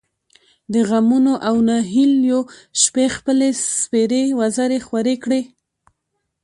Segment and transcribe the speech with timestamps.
[0.73, 2.39] د غمـونـو او نهـيليو
[2.81, 3.49] شـپې خپـلې
[3.81, 5.41] سپـېرې وزرې خـورې کـړې.